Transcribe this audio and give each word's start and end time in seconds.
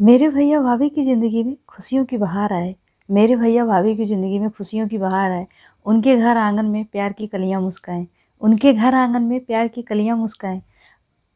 मेरे 0.00 0.28
भैया 0.28 0.60
भाभी 0.60 0.88
की 0.88 1.04
ज़िंदगी 1.04 1.42
में 1.44 1.56
खुशियों 1.68 2.04
की 2.04 2.16
बहार 2.18 2.52
आए। 2.52 2.74
मेरे 3.08 3.36
भैया 3.36 3.64
भाभी 3.66 3.96
की 3.96 4.04
ज़िंदगी 4.04 4.38
में 4.38 4.50
खुशियों 4.50 4.88
की 4.88 4.98
बहार 4.98 5.30
आए। 5.30 5.46
उनके 5.86 6.16
घर 6.16 6.36
आँगन 6.36 6.66
में 6.66 6.84
प्यार 6.84 7.12
की 7.12 7.26
कलियाँ 7.26 7.60
मुस्काएँ। 7.60 8.06
उनके 8.40 8.72
घर 8.72 8.94
आँगन 8.94 9.22
में 9.22 9.44
प्यार 9.44 9.68
की 9.68 9.82
कलियाँ 9.82 10.16
मुस्काएँ। 10.16 10.62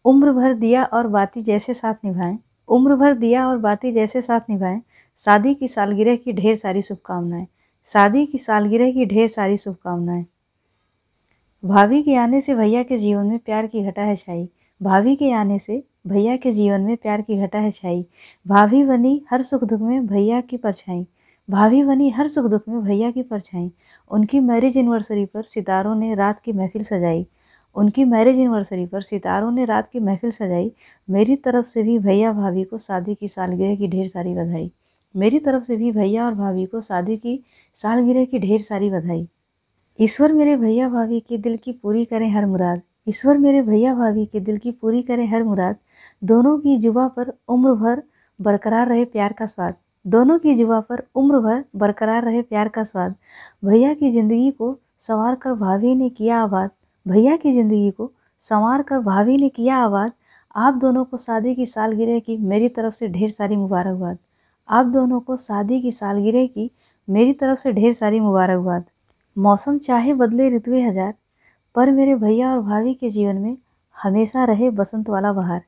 उम्र 0.04 0.32
भर 0.32 0.54
दिया 0.54 0.84
और 0.84 1.06
बाती 1.06 1.42
जैसे 1.42 1.74
साथ 1.74 1.94
निभाएँ। 2.04 2.38
उम्र 2.68 2.96
भर 2.96 3.14
दिया 3.14 3.48
और 3.48 3.58
बाती 3.58 3.92
जैसे 3.92 4.20
साथ 4.20 4.50
निभाएँ। 4.50 4.80
शादी 5.18 5.54
की 5.54 5.68
सालगिरह 5.68 6.16
की 6.16 6.32
ढेर 6.32 6.56
सारी 6.56 6.82
शुभकामनाएँ। 6.82 7.46
शादी 7.86 8.26
की 8.26 8.38
सालगिरह 8.38 8.92
की 8.92 9.06
ढेर 9.06 9.28
सारी 9.28 9.56
शुभकामनाएँ। 9.58 10.24
भाभी 11.64 12.02
के 12.02 12.16
आने 12.16 12.40
से 12.40 12.54
भैया 12.54 12.82
के 12.82 12.96
जीवन 12.96 13.26
में 13.26 13.38
प्यार 13.38 13.66
की 13.66 13.82
घटा 13.82 14.02
है 14.02 14.16
छाई 14.16 14.48
भाभी 14.82 15.16
के 15.16 15.32
आने 15.32 15.58
से 15.58 15.82
भैया 16.06 16.36
के 16.36 16.52
जीवन 16.52 16.80
में 16.80 16.96
प्यार 16.96 17.22
की 17.22 17.36
घटा 17.36 17.58
है 17.58 17.70
छाई। 17.70 18.06
भाभी 18.46 18.84
बनी 18.84 19.24
हर 19.30 19.42
सुख 19.42 19.64
दुख 19.64 19.80
में 19.80 20.06
भैया 20.06 20.40
की 20.40 20.56
परछाई। 20.56 21.06
भाभी 21.50 21.84
बनी 21.84 22.10
हर 22.10 22.28
सुख 22.28 22.44
दुख 22.44 22.62
में 22.68 22.82
भैया 22.82 23.10
की 23.10 23.22
परछाई। 23.22 23.72
उनकी 24.10 24.40
मैरिज 24.40 24.76
एनिवर्सरी 24.76 25.24
पर 25.24 25.42
सितारों 25.42 25.94
ने 25.94 26.14
रात 26.14 26.40
की 26.40 26.52
महफिल 26.52 26.84
सजाई। 26.84 27.26
उनकी 27.76 28.04
मैरिज 28.04 28.34
एनिवर्सरी 28.34 28.86
पर 28.86 29.02
सितारों 29.02 29.50
ने 29.50 29.64
रात 29.64 29.88
की 29.88 30.00
महफिल 30.00 30.30
सजाई। 30.30 30.72
मेरी 31.10 31.36
तरफ़ 31.36 31.66
से 31.66 31.82
भी 31.82 31.98
भैया 31.98 32.32
भाभी 32.32 32.64
को 32.64 32.78
शादी 32.78 33.14
की 33.14 33.28
सालगिरह 33.28 33.76
की 33.76 33.88
ढेर 33.88 34.08
सारी 34.08 34.34
बधाई। 34.34 34.70
मेरी 35.16 35.38
तरफ़ 35.38 35.64
से 35.64 35.76
भी 35.76 35.92
भैया 35.92 36.26
और 36.26 36.34
भाभी 36.34 36.66
को 36.66 36.80
शादी 36.80 37.16
की 37.16 37.44
सालगिरह 37.74 38.24
की 38.24 38.38
ढेर 38.38 38.60
सारी 38.60 38.90
बधाई। 38.90 39.28
ईश्वर 40.00 40.32
मेरे 40.32 40.56
भैया 40.56 40.88
भाभी 40.88 41.20
के 41.20 41.38
दिल 41.38 41.56
की 41.56 41.72
पूरी 41.72 42.04
करें 42.04 42.30
हर 42.30 42.46
मुराद। 42.46 42.82
ईश्वर 43.06 43.38
मेरे 43.38 43.60
भैया 43.62 43.94
भाभी 43.94 44.24
के 44.26 44.40
दिल 44.40 44.58
की 44.58 44.70
पूरी 44.72 45.02
करें 45.02 45.26
हर 45.28 45.42
मुराद। 45.42 45.76
दोनों 46.22 46.56
की 46.58 46.76
जुबा 46.76 47.06
पर 47.08 47.32
उम्र 47.48 47.72
भर 47.74 48.02
बरकरार 48.40 48.88
रहे 48.88 49.04
प्यार 49.04 49.32
का 49.32 49.46
स्वाद। 49.46 49.74
दोनों 50.04 50.38
की 50.38 50.54
जुबा 50.54 50.78
पर 50.80 51.02
उम्र 51.14 51.38
भर 51.38 51.64
बरकरार 51.76 52.24
रहे 52.24 52.40
प्यार 52.42 52.68
का 52.68 52.84
स्वाद। 52.84 53.14
भैया 53.64 53.92
की 53.94 54.10
ज़िंदगी 54.10 54.50
को 54.50 54.78
संवार 55.00 55.34
कर 55.34 55.52
भाभी 55.54 55.94
ने 55.94 56.08
किया 56.10 56.38
आबाद। 56.38 56.70
भैया 57.06 57.36
की 57.36 57.52
ज़िंदगी 57.52 57.90
को 57.90 58.10
संवार 58.42 58.82
कर 58.82 58.98
भाभी 59.00 59.36
ने 59.36 59.48
किया 59.48 59.76
आबाद। 59.76 60.12
आप 60.54 60.74
दोनों 60.74 61.04
को 61.04 61.16
शादी 61.16 61.54
की 61.54 61.66
सालगिरह 61.66 62.18
की 62.18 62.36
मेरी 62.38 62.68
तरफ़ 62.68 62.94
से 62.94 63.08
ढेर 63.08 63.30
सारी 63.30 63.56
मुबारकबाद। 63.56 64.18
आप 64.68 64.86
दोनों 64.86 65.20
को 65.20 65.36
शादी 65.36 65.80
की 65.80 65.92
सालगिरह 65.92 66.46
की 66.46 66.70
मेरी 67.08 67.32
तरफ़ 67.34 67.60
से 67.60 67.72
ढेर 67.72 67.92
सारी 67.92 68.20
मुबारकबाद। 68.20 68.84
मौसम 69.36 69.78
चाहे 69.78 70.14
बदले 70.14 70.48
ऋतुए 70.56 70.82
हज़ार। 70.82 71.14
पर 71.74 71.90
मेरे 71.90 72.14
भैया 72.14 72.50
और 72.52 72.60
भाभी 72.60 72.94
के 72.94 73.10
जीवन 73.10 73.36
में 73.36 73.56
हमेशा 73.96 74.44
रहे 74.44 74.70
बसंत 74.70 75.08
वाला 75.08 75.32
बहार। 75.32 75.62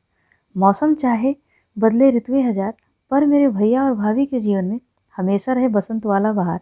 मौसम 0.57 0.95
चाहे 0.95 1.35
बदले 1.77 2.11
ऋतुए 2.11 2.43
हज़ार, 2.43 2.73
पर 3.11 3.27
मेरे 3.27 3.49
भैया 3.49 3.85
और 3.85 3.95
भाभी 3.95 4.27
के 4.27 4.41
जीवन 4.41 4.65
में 4.65 4.81
हमेशा 5.15 5.53
रहे 5.53 5.69
बसंत 5.69 6.07
वाला 6.07 6.33
बहार। 6.33 6.61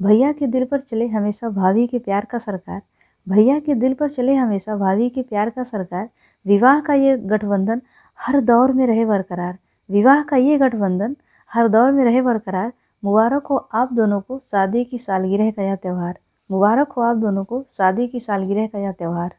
भैया 0.00 0.32
के 0.32 0.46
दिल 0.46 0.64
पर 0.64 0.80
चले 0.80 1.06
हमेशा 1.06 1.48
भाभी 1.48 1.86
के 1.86 1.98
प्यार 1.98 2.24
का 2.24 2.38
सरकार। 2.38 2.80
भैया 3.26 3.58
के 3.58 3.74
दिल 3.74 3.94
पर 3.94 4.10
चले 4.10 4.34
हमेशा 4.34 4.76
भाभी 4.76 5.08
के 5.10 5.22
प्यार 5.22 5.50
का 5.50 5.62
सरकार। 5.62 6.08
विवाह 6.46 6.80
का 6.80 6.94
ये 6.94 7.16
गठबंधन 7.18 7.82
हर 8.18 8.40
दौर 8.40 8.72
में 8.72 8.86
रहे 8.86 9.04
बरकरार। 9.04 9.58
विवाह 9.90 10.22
का 10.22 10.36
ये 10.36 10.58
गठबंधन 10.58 11.16
हर 11.50 11.68
दौर 11.68 11.92
में 11.92 12.04
रहे 12.04 12.22
बरकरार। 12.22 12.72
मुबारक 13.02 13.46
हो 13.46 13.56
आप 13.56 13.92
दोनों 13.92 14.20
को 14.20 14.38
शादी 14.38 14.84
की 14.84 14.98
सालगिरह 14.98 15.50
का 15.50 15.62
यह 15.62 15.74
त्यौहार। 15.74 16.18
मुबारक 16.50 16.92
हो 16.92 17.02
आप 17.02 17.16
दोनों 17.16 17.44
को 17.44 17.64
शादी 17.70 18.06
की 18.08 18.20
सालगिरह 18.20 18.66
का 18.66 18.78
यह 18.78 18.92
त्यौहार। 18.92 19.34